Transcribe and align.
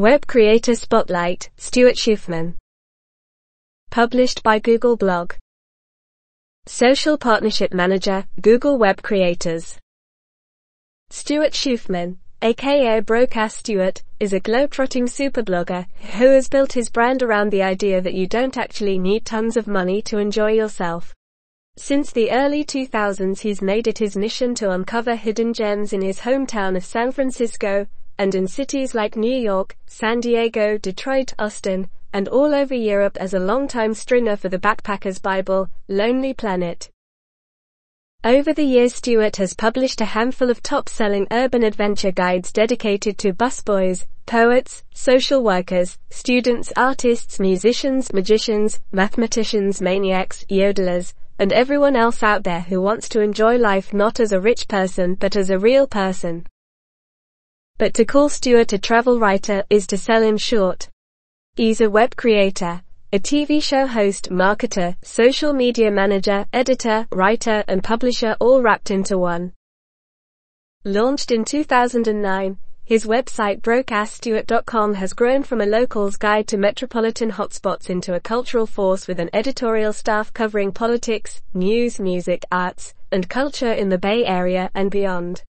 Web 0.00 0.26
Creator 0.26 0.76
Spotlight, 0.76 1.50
Stuart 1.58 1.96
Schuffman. 1.96 2.54
Published 3.90 4.42
by 4.42 4.58
Google 4.58 4.96
Blog. 4.96 5.34
Social 6.64 7.18
Partnership 7.18 7.74
Manager, 7.74 8.24
Google 8.40 8.78
Web 8.78 9.02
Creators. 9.02 9.78
Stuart 11.10 11.52
Schuffman, 11.52 12.16
aka 12.40 13.00
Broke-Ass 13.00 13.56
Stuart, 13.56 14.02
is 14.18 14.32
a 14.32 14.40
globetrotting 14.40 15.04
superblogger 15.04 15.84
who 16.16 16.30
has 16.30 16.48
built 16.48 16.72
his 16.72 16.88
brand 16.88 17.22
around 17.22 17.50
the 17.50 17.62
idea 17.62 18.00
that 18.00 18.14
you 18.14 18.26
don't 18.26 18.56
actually 18.56 18.98
need 18.98 19.26
tons 19.26 19.54
of 19.58 19.66
money 19.66 20.00
to 20.00 20.16
enjoy 20.16 20.52
yourself. 20.52 21.14
Since 21.76 22.10
the 22.10 22.30
early 22.30 22.64
2000s 22.64 23.40
he's 23.40 23.60
made 23.60 23.86
it 23.86 23.98
his 23.98 24.16
mission 24.16 24.54
to 24.54 24.70
uncover 24.70 25.14
hidden 25.14 25.52
gems 25.52 25.92
in 25.92 26.00
his 26.00 26.20
hometown 26.20 26.74
of 26.74 26.86
San 26.86 27.12
Francisco, 27.12 27.86
and 28.20 28.34
in 28.34 28.46
cities 28.46 28.94
like 28.94 29.16
New 29.16 29.34
York, 29.34 29.74
San 29.86 30.20
Diego, 30.20 30.76
Detroit, 30.76 31.32
Austin, 31.38 31.88
and 32.12 32.28
all 32.28 32.54
over 32.54 32.74
Europe 32.74 33.16
as 33.18 33.32
a 33.32 33.38
longtime 33.38 33.94
stringer 33.94 34.36
for 34.36 34.50
the 34.50 34.58
Backpackers 34.58 35.22
Bible, 35.22 35.70
Lonely 35.88 36.34
Planet. 36.34 36.90
Over 38.22 38.52
the 38.52 38.62
years 38.62 38.94
Stuart 38.94 39.36
has 39.36 39.54
published 39.54 40.02
a 40.02 40.12
handful 40.16 40.50
of 40.50 40.62
top-selling 40.62 41.28
urban 41.30 41.62
adventure 41.62 42.12
guides 42.12 42.52
dedicated 42.52 43.16
to 43.20 43.32
busboys, 43.32 44.04
poets, 44.26 44.84
social 44.92 45.42
workers, 45.42 45.96
students, 46.10 46.74
artists, 46.76 47.40
musicians, 47.40 48.12
magicians, 48.12 48.80
mathematicians, 48.92 49.80
maniacs, 49.80 50.44
yodelers, 50.50 51.14
and 51.38 51.54
everyone 51.54 51.96
else 51.96 52.22
out 52.22 52.44
there 52.44 52.60
who 52.60 52.82
wants 52.82 53.08
to 53.08 53.22
enjoy 53.22 53.56
life 53.56 53.94
not 53.94 54.20
as 54.20 54.32
a 54.32 54.40
rich 54.42 54.68
person 54.68 55.14
but 55.14 55.36
as 55.36 55.48
a 55.48 55.58
real 55.58 55.86
person. 55.86 56.44
But 57.80 57.94
to 57.94 58.04
call 58.04 58.28
Stuart 58.28 58.74
a 58.74 58.78
travel 58.78 59.18
writer 59.18 59.64
is 59.70 59.86
to 59.86 59.96
sell 59.96 60.22
him 60.22 60.36
short. 60.36 60.90
He's 61.56 61.80
a 61.80 61.88
web 61.88 62.14
creator, 62.14 62.82
a 63.10 63.18
TV 63.18 63.62
show 63.62 63.86
host, 63.86 64.28
marketer, 64.28 64.96
social 65.02 65.54
media 65.54 65.90
manager, 65.90 66.44
editor, 66.52 67.06
writer, 67.10 67.64
and 67.66 67.82
publisher 67.82 68.36
all 68.38 68.60
wrapped 68.60 68.90
into 68.90 69.16
one. 69.16 69.54
Launched 70.84 71.30
in 71.30 71.42
2009, 71.42 72.58
his 72.84 73.06
website 73.06 73.62
brokeassstuart.com 73.62 74.92
has 74.92 75.14
grown 75.14 75.42
from 75.42 75.62
a 75.62 75.66
local's 75.66 76.16
guide 76.18 76.48
to 76.48 76.58
metropolitan 76.58 77.30
hotspots 77.30 77.88
into 77.88 78.12
a 78.12 78.20
cultural 78.20 78.66
force 78.66 79.08
with 79.08 79.18
an 79.18 79.30
editorial 79.32 79.94
staff 79.94 80.34
covering 80.34 80.70
politics, 80.70 81.40
news, 81.54 81.98
music, 81.98 82.44
arts, 82.52 82.92
and 83.10 83.30
culture 83.30 83.72
in 83.72 83.88
the 83.88 83.96
Bay 83.96 84.26
Area 84.26 84.70
and 84.74 84.90
beyond. 84.90 85.44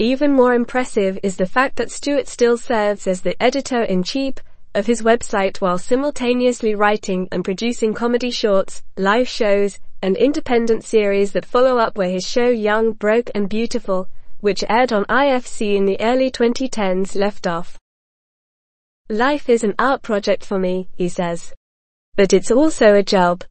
Even 0.00 0.32
more 0.32 0.54
impressive 0.54 1.18
is 1.22 1.36
the 1.36 1.44
fact 1.44 1.76
that 1.76 1.90
Stuart 1.90 2.26
still 2.26 2.56
serves 2.56 3.06
as 3.06 3.20
the 3.20 3.36
editor-in-chief 3.42 4.36
of 4.74 4.86
his 4.86 5.02
website 5.02 5.58
while 5.58 5.76
simultaneously 5.76 6.74
writing 6.74 7.28
and 7.30 7.44
producing 7.44 7.92
comedy 7.92 8.30
shorts, 8.30 8.82
live 8.96 9.28
shows, 9.28 9.78
and 10.00 10.16
independent 10.16 10.84
series 10.84 11.32
that 11.32 11.44
follow 11.44 11.76
up 11.76 11.98
where 11.98 12.08
his 12.08 12.26
show 12.26 12.48
Young, 12.48 12.92
Broke 12.92 13.30
and 13.34 13.46
Beautiful, 13.46 14.08
which 14.38 14.64
aired 14.70 14.90
on 14.90 15.04
IFC 15.04 15.76
in 15.76 15.84
the 15.84 16.00
early 16.00 16.30
2010s 16.30 17.14
left 17.14 17.46
off. 17.46 17.78
Life 19.10 19.50
is 19.50 19.62
an 19.62 19.74
art 19.78 20.00
project 20.00 20.46
for 20.46 20.58
me, 20.58 20.88
he 20.94 21.10
says. 21.10 21.52
But 22.16 22.32
it's 22.32 22.50
also 22.50 22.94
a 22.94 23.02
job. 23.02 23.44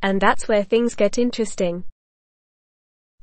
And 0.00 0.18
that's 0.18 0.48
where 0.48 0.64
things 0.64 0.94
get 0.94 1.18
interesting. 1.18 1.84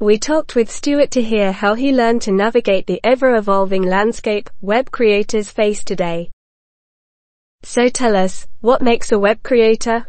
We 0.02 0.17
talked 0.17 0.55
with 0.55 0.71
Stuart 0.71 1.11
to 1.11 1.21
hear 1.21 1.52
how 1.52 1.75
he 1.75 1.91
learned 1.91 2.23
to 2.23 2.31
navigate 2.31 2.88
the 2.88 2.99
ever-evolving 3.03 3.83
landscape 3.83 4.49
web 4.59 4.89
creators 4.89 5.52
face 5.52 5.83
today. 5.83 6.31
So 7.61 7.88
tell 7.88 8.16
us, 8.16 8.47
what 8.61 8.81
makes 8.81 9.11
a 9.11 9.19
web 9.19 9.44
creator? 9.44 10.07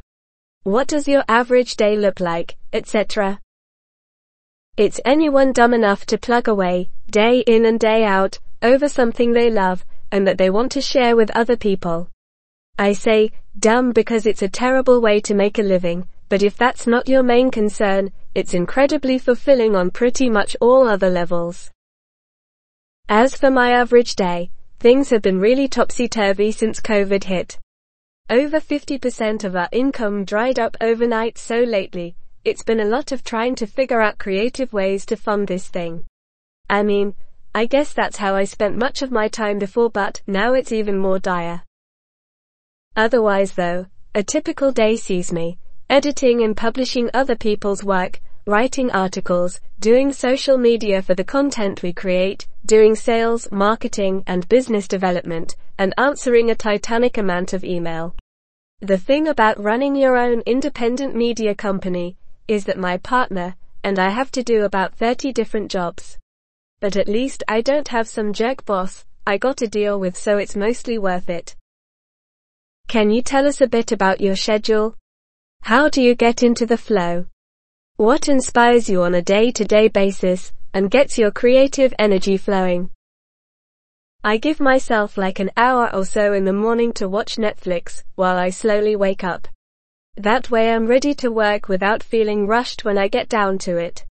What 0.63 0.89
does 0.89 1.07
your 1.07 1.25
average 1.29 1.77
day 1.77 1.95
look 1.99 2.21
like, 2.21 2.57
etc. 2.73 3.39
It's 4.79 4.99
anyone 5.05 5.53
dumb 5.53 5.75
enough 5.75 6.07
to 6.07 6.17
plug 6.17 6.49
away, 6.49 6.89
day 7.11 7.41
in 7.41 7.67
and 7.67 7.79
day 7.79 8.03
out, 8.03 8.39
over 8.63 8.89
something 8.89 9.33
they 9.33 9.51
love, 9.51 9.85
and 10.11 10.27
that 10.27 10.39
they 10.39 10.49
want 10.49 10.73
to 10.73 10.81
share 10.81 11.17
with 11.17 11.31
other 11.37 11.59
people. 11.59 12.09
I 12.79 12.95
say, 12.95 13.33
dumb 13.59 13.93
because 13.93 14.25
it's 14.25 14.41
a 14.41 14.49
terrible 14.49 15.03
way 15.03 15.21
to 15.21 15.35
make 15.35 15.59
a 15.59 15.63
living, 15.63 16.09
but 16.31 16.43
if 16.43 16.57
that's 16.57 16.87
not 16.87 17.11
your 17.11 17.23
main 17.23 17.51
concern, 17.51 18.11
it's 18.35 18.55
incredibly 18.55 19.19
fulfilling 19.19 19.77
on 19.77 19.91
pretty 19.91 20.31
much 20.31 20.57
all 20.61 20.89
other 20.89 21.11
levels. 21.11 21.71
As 23.09 23.35
for 23.35 23.51
my 23.51 23.73
average 23.73 24.15
day, 24.17 24.51
Things 24.83 25.11
have 25.11 25.23
been 25.23 25.39
really 25.39 25.69
topsy-turvy 25.69 26.51
since 26.51 26.81
COVID 26.81 27.23
hit. 27.23 27.57
Over 28.29 28.59
50% 28.59 29.45
of 29.45 29.55
our 29.55 29.69
income 29.71 30.25
dried 30.25 30.59
up 30.59 30.77
overnight 30.81 31.39
so 31.39 31.61
lately, 31.61 32.17
it's 32.45 32.65
been 32.65 32.81
a 32.81 32.85
lot 32.97 33.13
of 33.13 33.23
trying 33.23 33.55
to 33.55 33.67
figure 33.69 34.01
out 34.01 34.19
creative 34.19 34.73
ways 34.73 35.07
to 35.07 35.17
fund 35.17 35.47
this 35.47 35.69
thing. 35.69 36.05
I 36.69 36.83
mean, 36.83 37.15
I 37.55 37.67
guess 37.67 37.93
that's 37.93 38.17
how 38.17 38.35
I 38.35 38.43
spent 38.43 38.77
much 38.77 39.03
of 39.03 39.13
my 39.13 39.29
time 39.29 39.61
before 39.61 39.89
but 39.89 40.21
now 40.27 40.55
it's 40.55 40.73
even 40.73 40.99
more 40.99 41.21
dire. 41.21 41.63
Otherwise 42.97 43.53
though, 43.53 43.87
a 44.17 44.25
typical 44.25 44.73
day 44.73 44.97
sees 44.97 45.33
me, 45.33 45.59
editing 45.93 46.43
and 46.43 46.57
publishing 46.57 47.11
other 47.13 47.37
people's 47.37 47.85
work, 47.85 48.19
writing 48.47 48.91
articles, 48.93 49.61
doing 49.79 50.11
social 50.11 50.57
media 50.57 51.03
for 51.03 51.15
the 51.15 51.23
content 51.23 51.83
we 51.83 51.93
create, 51.93 52.49
doing 52.65 52.95
sales, 52.95 53.47
marketing, 53.53 54.25
and 54.27 54.49
business 54.49 54.89
development, 54.89 55.55
and 55.77 55.93
answering 55.99 56.51
a 56.51 56.55
titanic 56.55 57.19
amount 57.19 57.53
of 57.53 57.63
email. 57.63 58.17
The 58.81 58.97
thing 58.97 59.29
about 59.29 59.63
running 59.63 59.95
your 59.95 60.17
own 60.17 60.41
independent 60.47 61.15
media 61.15 61.55
company 61.55 62.17
is 62.49 62.65
that 62.65 62.79
my 62.79 62.97
partner 62.97 63.55
and 63.85 63.99
I 63.99 64.09
have 64.09 64.33
to 64.33 64.43
do 64.43 64.65
about 64.65 64.95
30 64.95 65.31
different 65.35 65.71
jobs. 65.71 66.17
But 66.81 66.97
at 66.97 67.07
least 67.07 67.45
I 67.49 67.61
don't 67.61 67.89
have 67.89 68.09
some 68.09 68.33
jerk 68.33 68.65
boss 68.65 69.05
I 69.27 69.37
got 69.37 69.59
to 69.59 69.69
deal 69.69 70.01
with 70.01 70.17
so 70.17 70.39
it's 70.39 70.57
mostly 70.57 70.97
worth 70.97 71.29
it. 71.29 71.55
Can 72.89 73.11
you 73.11 73.21
tell 73.21 73.47
us 73.47 73.61
a 73.61 73.67
bit 73.67 73.93
about 73.93 74.23
your 74.23 74.37
schedule? 74.37 74.97
How 75.65 75.89
do 75.89 76.03
you 76.03 76.17
get 76.17 76.43
into 76.43 76.67
the 76.67 76.77
flow? 76.77 77.27
What 77.97 78.29
inspires 78.29 78.89
you 78.89 79.05
on 79.05 79.15
a 79.15 79.23
day-to-day 79.23 79.89
basis 79.89 80.53
and 80.75 80.91
gets 80.91 81.17
your 81.17 81.31
creative 81.31 81.95
energy 82.01 82.37
flowing? 82.37 82.91
I 84.25 84.39
give 84.39 84.59
myself 84.59 85.17
like 85.17 85.39
an 85.39 85.53
hour 85.57 85.89
or 85.95 86.05
so 86.05 86.33
in 86.33 86.45
the 86.45 86.53
morning 86.53 86.93
to 86.95 87.09
watch 87.09 87.37
Netflix 87.37 88.03
while 88.17 88.37
I 88.37 88.51
slowly 88.51 88.97
wake 88.97 89.23
up. 89.23 89.47
That 90.17 90.51
way 90.51 90.73
I'm 90.73 90.89
ready 90.89 91.15
to 91.15 91.31
work 91.31 91.69
without 91.69 92.03
feeling 92.03 92.49
rushed 92.49 92.85
when 92.85 92.99
I 92.99 93.07
get 93.07 93.29
down 93.29 93.59
to 93.59 93.77
it. 93.77 94.05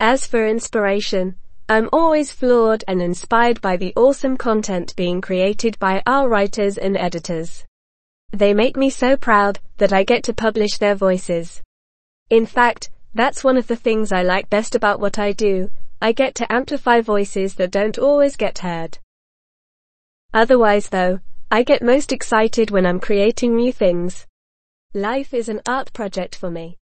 As 0.00 0.26
for 0.26 0.44
inspiration, 0.44 1.36
I'm 1.68 1.88
always 1.92 2.32
floored 2.32 2.82
and 2.88 3.00
inspired 3.00 3.60
by 3.60 3.76
the 3.76 3.92
awesome 3.94 4.36
content 4.36 4.96
being 4.96 5.20
created 5.20 5.78
by 5.78 6.02
our 6.04 6.28
writers 6.28 6.78
and 6.78 6.96
editors. 6.96 7.64
They 8.32 8.54
make 8.54 8.76
me 8.76 8.90
so 8.90 9.16
proud 9.16 9.58
that 9.78 9.92
I 9.92 10.04
get 10.04 10.22
to 10.24 10.32
publish 10.32 10.78
their 10.78 10.94
voices. 10.94 11.60
In 12.30 12.46
fact, 12.46 12.90
that's 13.14 13.42
one 13.42 13.56
of 13.56 13.66
the 13.66 13.76
things 13.76 14.12
I 14.12 14.22
like 14.22 14.48
best 14.48 14.74
about 14.74 15.00
what 15.00 15.18
I 15.18 15.32
do. 15.32 15.70
I 16.00 16.12
get 16.12 16.34
to 16.36 16.52
amplify 16.52 17.00
voices 17.00 17.54
that 17.56 17.70
don't 17.70 17.98
always 17.98 18.36
get 18.36 18.58
heard. 18.58 18.98
Otherwise 20.32 20.88
though, 20.88 21.18
I 21.50 21.64
get 21.64 21.82
most 21.82 22.12
excited 22.12 22.70
when 22.70 22.86
I'm 22.86 23.00
creating 23.00 23.56
new 23.56 23.72
things. 23.72 24.26
Life 24.94 25.34
is 25.34 25.48
an 25.48 25.60
art 25.66 25.92
project 25.92 26.36
for 26.36 26.50
me. 26.50 26.78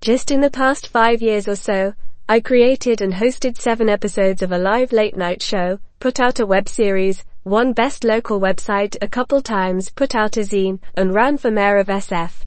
Just 0.00 0.30
in 0.30 0.40
the 0.40 0.50
past 0.50 0.88
five 0.88 1.20
years 1.20 1.46
or 1.46 1.56
so, 1.56 1.92
I 2.28 2.40
created 2.40 3.00
and 3.00 3.12
hosted 3.12 3.58
seven 3.58 3.88
episodes 3.88 4.42
of 4.42 4.52
a 4.52 4.58
live 4.58 4.92
late 4.92 5.16
night 5.16 5.42
show, 5.42 5.78
put 6.00 6.20
out 6.20 6.40
a 6.40 6.46
web 6.46 6.68
series, 6.68 7.24
won 7.44 7.72
best 7.72 8.04
local 8.04 8.40
website 8.40 8.96
a 9.00 9.08
couple 9.08 9.40
times, 9.40 9.90
put 9.90 10.14
out 10.14 10.36
a 10.36 10.40
zine, 10.40 10.80
and 10.94 11.14
ran 11.14 11.38
for 11.38 11.50
mayor 11.50 11.78
of 11.78 11.88
SF. 11.88 12.42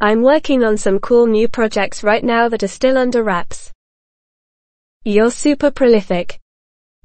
I'm 0.00 0.22
working 0.22 0.64
on 0.64 0.76
some 0.76 0.98
cool 0.98 1.26
new 1.26 1.46
projects 1.46 2.02
right 2.02 2.24
now 2.24 2.48
that 2.48 2.62
are 2.62 2.68
still 2.68 2.96
under 2.96 3.22
wraps. 3.22 3.70
You're 5.04 5.30
super 5.30 5.70
prolific. 5.70 6.38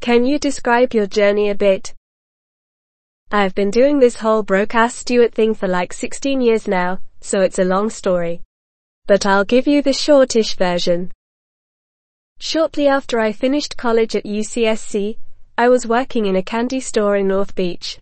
Can 0.02 0.26
you 0.26 0.40
describe 0.40 0.94
your 0.94 1.08
journey 1.08 1.50
a 1.50 1.56
bit? 1.56 1.94
I've 3.32 3.56
been 3.56 3.72
doing 3.72 4.00
this 4.00 4.18
whole 4.18 4.44
Broke 4.44 4.76
Ass 4.76 4.96
Stuart 4.96 5.34
thing 5.34 5.54
for 5.54 5.68
like 5.68 5.92
16 5.92 6.42
years 6.42 6.68
now, 6.68 7.00
so 7.22 7.42
it's 7.42 7.60
a 7.60 7.64
long 7.64 7.90
story. 7.90 8.42
But 9.08 9.26
I'll 9.26 9.46
give 9.46 9.68
you 9.68 9.82
the 9.82 9.94
shortish 9.94 10.56
version. 10.56 11.12
Shortly 12.40 12.88
after 12.88 13.20
I 13.20 13.32
finished 13.32 13.78
college 13.78 14.16
at 14.16 14.26
UCSC, 14.26 15.18
I 15.58 15.70
was 15.70 15.88
working 15.88 16.26
in 16.26 16.36
a 16.36 16.44
candy 16.44 16.82
store 16.82 17.16
in 17.16 17.30
North 17.30 17.56
Beach. 17.56 17.98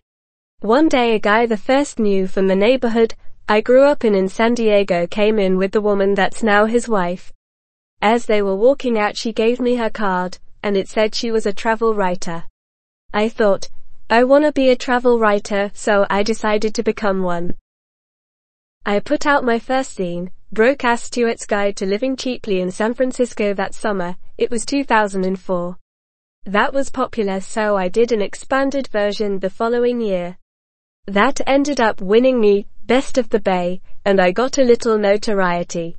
One 0.58 0.88
day 0.88 1.14
a 1.14 1.20
guy 1.20 1.46
the 1.46 1.56
first 1.56 2.00
knew 2.00 2.26
from 2.26 2.48
the 2.48 2.56
neighborhood 2.56 3.14
I 3.48 3.60
grew 3.60 3.84
up 3.84 4.04
in 4.04 4.16
in 4.16 4.28
San 4.28 4.54
Diego 4.54 5.06
came 5.06 5.38
in 5.38 5.56
with 5.56 5.70
the 5.70 5.80
woman 5.80 6.14
that's 6.14 6.42
now 6.42 6.66
his 6.66 6.88
wife. 6.88 7.32
As 8.02 8.26
they 8.26 8.42
were 8.42 8.56
walking 8.56 8.98
out 8.98 9.16
she 9.16 9.32
gave 9.32 9.60
me 9.60 9.76
her 9.76 9.88
card, 9.88 10.38
and 10.64 10.76
it 10.76 10.88
said 10.88 11.14
she 11.14 11.30
was 11.30 11.46
a 11.46 11.52
travel 11.52 11.94
writer. 11.94 12.42
I 13.12 13.28
thought, 13.28 13.68
I 14.10 14.24
wanna 14.24 14.50
be 14.50 14.70
a 14.70 14.76
travel 14.76 15.20
writer, 15.20 15.70
so 15.74 16.08
I 16.10 16.24
decided 16.24 16.74
to 16.74 16.82
become 16.82 17.22
one. 17.22 17.54
I 18.84 18.98
put 18.98 19.26
out 19.26 19.44
my 19.44 19.60
first 19.60 19.96
zine, 19.96 20.30
Broke 20.50 20.84
Ass 20.84 21.04
Stuart's 21.04 21.46
Guide 21.46 21.76
to 21.76 21.86
Living 21.86 22.16
Cheaply 22.16 22.60
in 22.60 22.72
San 22.72 22.94
Francisco 22.94 23.54
that 23.54 23.74
summer, 23.74 24.16
it 24.38 24.50
was 24.50 24.66
2004. 24.66 25.76
That 26.46 26.74
was 26.74 26.90
popular 26.90 27.40
so 27.40 27.74
I 27.74 27.88
did 27.88 28.12
an 28.12 28.20
expanded 28.20 28.88
version 28.88 29.38
the 29.38 29.48
following 29.48 29.98
year. 29.98 30.36
That 31.06 31.40
ended 31.46 31.80
up 31.80 32.02
winning 32.02 32.38
me, 32.38 32.66
Best 32.84 33.16
of 33.16 33.30
the 33.30 33.40
Bay, 33.40 33.80
and 34.04 34.20
I 34.20 34.30
got 34.30 34.58
a 34.58 34.62
little 34.62 34.98
notoriety. 34.98 35.96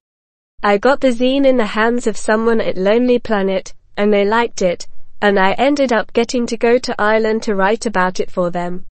I 0.62 0.78
got 0.78 1.02
the 1.02 1.08
zine 1.08 1.48
in 1.48 1.58
the 1.58 1.66
hands 1.66 2.06
of 2.06 2.16
someone 2.16 2.62
at 2.62 2.78
Lonely 2.78 3.18
Planet, 3.18 3.74
and 3.98 4.14
they 4.14 4.24
liked 4.24 4.62
it, 4.62 4.88
and 5.20 5.40
I 5.40 5.54
ended 5.54 5.92
up 5.92 6.14
getting 6.14 6.46
to 6.46 6.58
go 6.58 6.78
to 6.78 7.02
Ireland 7.02 7.42
to 7.44 7.56
write 7.56 7.88
about 7.88 8.20
it 8.20 8.30
for 8.30 8.52
them. 8.52 8.86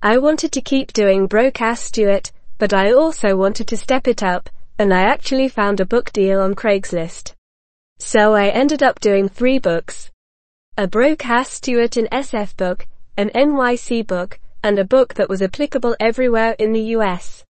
I 0.00 0.16
wanted 0.16 0.50
to 0.52 0.62
keep 0.62 0.94
doing 0.94 1.26
Broke 1.26 1.60
Ass 1.60 1.82
Stuart, 1.82 2.32
but 2.56 2.72
I 2.72 2.92
also 2.92 3.36
wanted 3.36 3.68
to 3.68 3.76
step 3.76 4.08
it 4.08 4.22
up, 4.22 4.48
and 4.78 4.94
I 4.94 5.02
actually 5.02 5.48
found 5.48 5.78
a 5.80 5.84
book 5.84 6.10
deal 6.10 6.40
on 6.40 6.54
Craigslist. 6.54 7.34
So 7.98 8.32
I 8.32 8.48
ended 8.48 8.82
up 8.82 8.98
doing 8.98 9.28
three 9.28 9.58
books. 9.58 10.10
A 10.78 10.86
Broke 10.86 11.28
Ass 11.28 11.50
Stuart 11.50 11.98
in 11.98 12.06
SF 12.06 12.56
book, 12.56 12.88
an 13.18 13.28
NYC 13.34 14.06
book, 14.06 14.40
and 14.62 14.78
a 14.78 14.86
book 14.86 15.12
that 15.12 15.28
was 15.28 15.42
applicable 15.42 15.94
everywhere 16.00 16.56
in 16.58 16.72
the 16.72 16.96
US. 16.96 17.44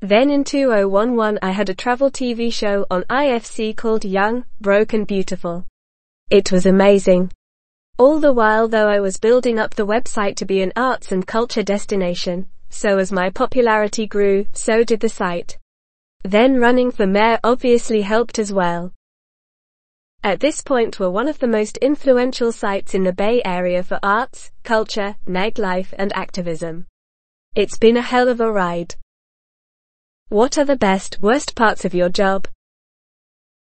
Then 0.00 0.30
in 0.30 0.42
2011 0.42 1.38
I 1.42 1.50
had 1.50 1.68
a 1.68 1.74
travel 1.74 2.10
TV 2.10 2.50
show 2.50 2.86
on 2.90 3.02
IFC 3.10 3.76
called 3.76 4.06
Young, 4.06 4.46
Broke 4.62 4.94
and 4.94 5.06
Beautiful. 5.06 5.66
It 6.30 6.50
was 6.50 6.64
amazing. 6.64 7.32
All 7.98 8.18
the 8.18 8.32
while 8.32 8.66
though 8.66 8.88
I 8.88 9.00
was 9.00 9.18
building 9.18 9.58
up 9.58 9.74
the 9.74 9.86
website 9.86 10.36
to 10.36 10.46
be 10.46 10.62
an 10.62 10.72
arts 10.76 11.12
and 11.12 11.26
culture 11.26 11.62
destination, 11.62 12.46
so 12.70 12.96
as 12.96 13.12
my 13.12 13.28
popularity 13.28 14.06
grew, 14.06 14.46
so 14.54 14.84
did 14.84 15.00
the 15.00 15.10
site. 15.10 15.58
Then 16.24 16.60
running 16.60 16.92
for 16.92 17.06
mayor 17.06 17.38
obviously 17.44 18.00
helped 18.00 18.38
as 18.38 18.54
well. 18.54 18.94
At 20.22 20.40
this 20.40 20.60
point 20.60 21.00
we're 21.00 21.08
one 21.08 21.28
of 21.28 21.38
the 21.38 21.46
most 21.46 21.78
influential 21.78 22.52
sites 22.52 22.94
in 22.94 23.04
the 23.04 23.12
Bay 23.12 23.40
Area 23.42 23.82
for 23.82 23.98
arts, 24.02 24.52
culture, 24.64 25.16
nightlife 25.26 25.94
and 25.96 26.12
activism. 26.14 26.86
It's 27.54 27.78
been 27.78 27.96
a 27.96 28.02
hell 28.02 28.28
of 28.28 28.38
a 28.38 28.52
ride. 28.52 28.96
What 30.28 30.58
are 30.58 30.66
the 30.66 30.76
best, 30.76 31.22
worst 31.22 31.54
parts 31.54 31.86
of 31.86 31.94
your 31.94 32.10
job? 32.10 32.46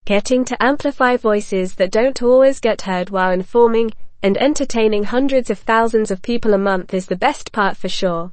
Getting 0.06 0.46
to 0.46 0.64
amplify 0.64 1.18
voices 1.18 1.74
that 1.76 1.92
don't 1.92 2.22
always 2.22 2.60
get 2.60 2.84
heard 2.84 3.10
while 3.10 3.32
informing 3.32 3.92
and 4.22 4.38
entertaining 4.38 5.06
hundreds 5.06 5.50
of 5.50 5.58
thousands 5.58 6.12
of 6.12 6.22
people 6.22 6.54
a 6.54 6.60
month 6.60 6.94
is 6.94 7.08
the 7.08 7.16
best 7.16 7.52
part 7.52 7.76
for 7.76 7.90
sure. 7.90 8.32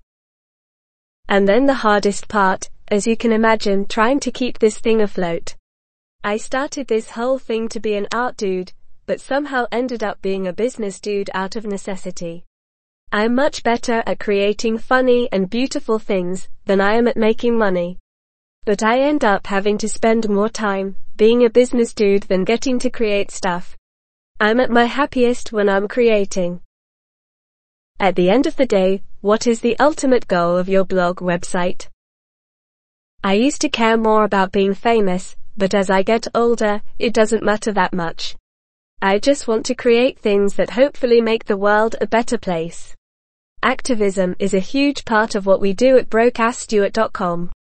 And 1.31 1.49
then 1.49 1.65
the 1.65 1.81
hardest 1.81 2.29
part, 2.29 2.69
as 2.89 3.07
you 3.07 3.17
can 3.17 3.33
imagine, 3.33 3.87
trying 3.87 4.21
to 4.21 4.31
keep 4.31 4.59
this 4.59 4.79
thing 4.79 5.01
afloat. 5.01 5.55
I 6.25 6.37
started 6.37 6.87
this 6.87 7.11
whole 7.11 7.41
thing 7.41 7.69
to 7.71 7.81
be 7.81 7.97
an 7.97 8.07
art 8.15 8.37
dude, 8.37 8.73
but 9.07 9.21
somehow 9.21 9.67
ended 9.73 10.05
up 10.05 10.23
being 10.23 10.47
a 10.47 10.53
business 10.53 11.01
dude 11.01 11.29
out 11.35 11.57
of 11.57 11.67
necessity. 11.67 12.45
I'm 13.11 13.35
much 13.35 13.65
better 13.65 14.05
at 14.07 14.21
creating 14.21 14.79
funny 14.79 15.29
and 15.33 15.51
beautiful 15.51 15.99
things 15.99 16.49
than 16.65 16.81
I 16.81 16.93
am 16.93 17.09
at 17.09 17.17
making 17.17 17.59
money. 17.59 17.99
But 18.65 18.85
I 18.85 19.01
end 19.01 19.25
up 19.25 19.49
having 19.49 19.79
to 19.79 19.89
spend 19.89 20.29
more 20.29 20.49
time 20.49 20.95
being 21.17 21.45
a 21.45 21.51
business 21.51 21.93
dude 21.93 22.23
than 22.23 22.45
getting 22.45 22.79
to 22.79 22.89
create 22.89 23.33
stuff. 23.33 23.77
I'm 24.39 24.61
at 24.61 24.71
my 24.71 24.85
happiest 24.85 25.53
when 25.53 25.69
I'm 25.69 25.89
creating. 25.89 26.61
At 27.99 28.15
the 28.15 28.31
end 28.31 28.47
of 28.47 28.55
the 28.55 28.67
day, 28.67 29.03
what 29.23 29.49
is 29.49 29.61
the 29.61 29.77
ultimate 29.81 30.29
goal 30.29 30.57
of 30.57 30.69
your 30.69 30.85
blog 30.85 31.17
website? 31.17 31.89
I 33.25 33.35
used 33.35 33.61
to 33.63 33.69
care 33.69 33.97
more 33.97 34.23
about 34.23 34.53
being 34.53 34.75
famous, 34.75 35.37
but 35.57 35.75
as 35.75 35.91
I 35.91 36.03
get 36.03 36.27
older, 36.35 36.83
it 36.99 37.13
doesn't 37.13 37.43
matter 37.43 37.73
that 37.73 37.93
much. 37.93 38.37
I 39.01 39.19
just 39.19 39.49
want 39.49 39.67
to 39.67 39.75
create 39.75 40.19
things 40.19 40.55
that 40.55 40.71
hopefully 40.71 41.21
make 41.21 41.45
the 41.45 41.57
world 41.57 41.97
a 42.01 42.07
better 42.07 42.39
place. 42.39 42.95
Activism 43.63 44.35
is 44.39 44.55
a 44.55 44.59
huge 44.59 45.05
part 45.05 45.35
of 45.35 45.47
what 45.47 45.61
we 45.61 45.73
do 45.73 45.97
at 45.97 46.11
brokeassstuart.com. 46.11 47.51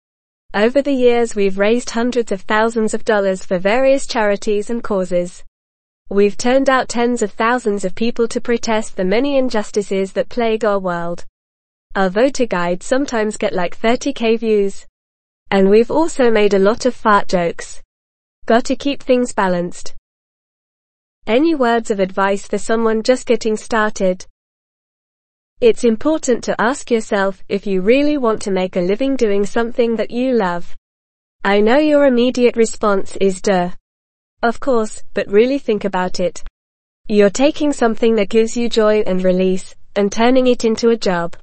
Over 0.54 0.82
the 0.82 0.92
years 0.92 1.34
we've 1.34 1.58
raised 1.58 1.90
hundreds 1.90 2.30
of 2.30 2.42
thousands 2.42 2.92
of 2.92 3.04
dollars 3.04 3.44
for 3.44 3.58
various 3.58 4.06
charities 4.06 4.68
and 4.68 4.82
causes. 4.82 5.44
We've 6.10 6.36
turned 6.36 6.68
out 6.68 6.88
tens 6.88 7.22
of 7.22 7.32
thousands 7.32 7.84
of 7.84 7.94
people 7.94 8.28
to 8.28 8.40
protest 8.40 8.96
the 8.96 9.04
many 9.04 9.38
injustices 9.38 10.12
that 10.12 10.28
plague 10.28 10.64
our 10.64 10.78
world. 10.78 11.24
Our 11.94 12.10
voter 12.10 12.46
guides 12.46 12.84
sometimes 12.84 13.36
get 13.36 13.52
like 13.52 13.78
30k 13.78 14.38
views. 14.38 14.86
And 15.52 15.68
we've 15.68 15.90
also 15.90 16.30
made 16.30 16.54
a 16.54 16.58
lot 16.58 16.86
of 16.86 16.94
fart 16.94 17.28
jokes. 17.28 17.82
Gotta 18.46 18.74
keep 18.74 19.02
things 19.02 19.34
balanced. 19.34 19.94
Any 21.26 21.54
words 21.54 21.90
of 21.90 22.00
advice 22.00 22.48
for 22.48 22.56
someone 22.56 23.02
just 23.02 23.26
getting 23.26 23.58
started? 23.58 24.24
It's 25.60 25.84
important 25.84 26.42
to 26.44 26.58
ask 26.58 26.90
yourself 26.90 27.44
if 27.50 27.66
you 27.66 27.82
really 27.82 28.16
want 28.16 28.40
to 28.42 28.50
make 28.50 28.76
a 28.76 28.80
living 28.80 29.14
doing 29.14 29.44
something 29.44 29.94
that 29.96 30.10
you 30.10 30.32
love. 30.32 30.74
I 31.44 31.60
know 31.60 31.76
your 31.76 32.06
immediate 32.06 32.56
response 32.56 33.14
is 33.16 33.42
duh. 33.42 33.72
Of 34.42 34.58
course, 34.58 35.02
but 35.12 35.28
really 35.28 35.58
think 35.58 35.84
about 35.84 36.18
it. 36.18 36.42
You're 37.08 37.28
taking 37.28 37.74
something 37.74 38.14
that 38.14 38.30
gives 38.30 38.56
you 38.56 38.70
joy 38.70 39.00
and 39.00 39.22
release, 39.22 39.74
and 39.96 40.10
turning 40.10 40.46
it 40.46 40.64
into 40.64 40.88
a 40.88 40.96
job. 40.96 41.36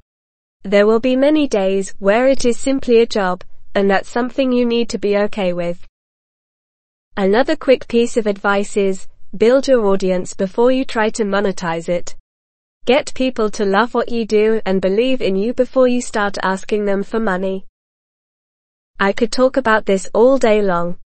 There 0.64 0.88
will 0.88 1.00
be 1.00 1.14
many 1.14 1.46
days 1.46 1.94
where 2.00 2.26
it 2.26 2.44
is 2.44 2.58
simply 2.58 2.98
a 2.98 3.06
job, 3.06 3.44
and 3.74 3.90
that's 3.90 4.08
something 4.08 4.52
you 4.52 4.64
need 4.64 4.88
to 4.88 4.98
be 4.98 5.16
okay 5.16 5.52
with. 5.52 5.86
Another 7.16 7.56
quick 7.56 7.86
piece 7.88 8.16
of 8.16 8.26
advice 8.26 8.76
is, 8.76 9.06
build 9.36 9.68
your 9.68 9.84
audience 9.86 10.34
before 10.34 10.72
you 10.72 10.84
try 10.84 11.10
to 11.10 11.24
monetize 11.24 11.88
it. 11.88 12.16
Get 12.86 13.14
people 13.14 13.50
to 13.50 13.64
love 13.64 13.94
what 13.94 14.10
you 14.10 14.24
do 14.24 14.60
and 14.64 14.80
believe 14.80 15.20
in 15.20 15.36
you 15.36 15.52
before 15.52 15.86
you 15.86 16.00
start 16.00 16.38
asking 16.42 16.86
them 16.86 17.02
for 17.02 17.20
money. 17.20 17.66
I 18.98 19.12
could 19.12 19.30
talk 19.30 19.56
about 19.56 19.86
this 19.86 20.08
all 20.14 20.38
day 20.38 20.62
long. 20.62 20.98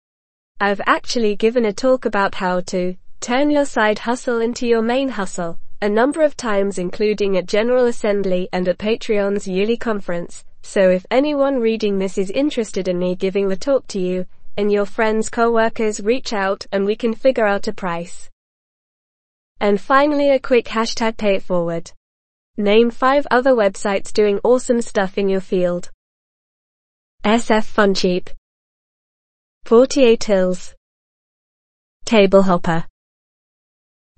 I've 0.61 0.81
actually 0.87 1.37
given 1.37 1.65
a 1.65 1.73
talk 1.73 2.05
about 2.05 2.37
how 2.37 2.61
to 2.73 2.97
turn 3.21 3.51
your 3.51 3.65
side 3.65 4.01
hustle 4.01 4.41
into 4.41 4.67
your 4.67 4.83
main 4.83 5.09
hustle, 5.09 5.59
a 5.83 5.89
number 5.89 6.23
of 6.23 6.37
times 6.37 6.79
including 6.79 7.37
at 7.37 7.47
General 7.47 7.87
Assembly 7.87 8.49
and 8.53 8.69
at 8.69 8.79
Patreon's 8.79 9.49
yearly 9.49 9.77
conference, 9.77 10.45
so 10.65 10.89
if 10.89 11.05
anyone 11.11 11.61
reading 11.61 11.99
this 11.99 12.17
is 12.17 12.31
interested 12.31 12.89
in 12.89 12.99
me 12.99 13.15
giving 13.15 13.49
the 13.49 13.57
talk 13.57 13.87
to 13.87 14.01
you, 14.01 14.25
and 14.57 14.73
your 14.73 14.87
friends 14.87 15.29
co-workers 15.29 16.01
reach 16.01 16.33
out 16.33 16.67
and 16.73 16.87
we 16.87 16.97
can 16.97 17.13
figure 17.15 17.47
out 17.47 17.69
a 17.69 17.73
price. 17.73 18.31
And 19.61 19.79
finally 19.79 20.31
a 20.31 20.41
quick 20.41 20.65
hashtag 20.65 21.19
pay 21.19 21.37
it 21.37 21.43
forward. 21.43 21.93
Name 22.57 22.91
5 22.91 23.27
other 23.31 23.53
websites 23.53 24.11
doing 24.11 24.41
awesome 24.43 24.81
stuff 24.81 25.19
in 25.19 25.29
your 25.29 25.43
field. 25.43 25.91
SF 27.25 27.67
Funcheap 27.75 28.29
48 29.65 30.25
Hills 30.25 30.75
Table 32.07 32.43
Hopper 32.43 32.87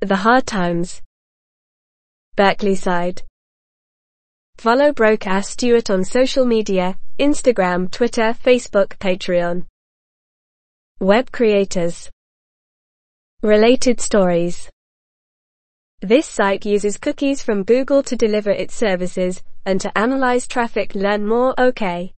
The 0.01 0.17
Hard 0.17 0.47
Times 0.47 1.03
Berkeleyside 2.37 3.23
Follow 4.59 4.91
Broke 4.91 5.27
Ass 5.27 5.51
Stuart 5.51 5.91
on 5.91 6.03
social 6.03 6.47
media, 6.47 6.99
Instagram, 7.19 7.91
Twitter, 7.91 8.33
Facebook, 8.33 8.97
Patreon. 8.97 9.67
Web 10.99 11.31
creators. 11.31 12.11
Related 13.43 14.01
stories. 14.01 14.71
This 16.01 16.25
site 16.27 16.65
uses 16.65 16.97
cookies 16.97 17.43
from 17.43 17.65
Google 17.65 18.03
to 18.05 18.17
deliver 18.17 18.51
its 18.51 18.75
services 18.75 19.43
and 19.67 19.79
to 19.83 19.97
analyze 19.97 20.47
traffic. 20.47 20.95
Learn 20.95 21.27
more. 21.27 21.55
OK. 21.59 22.15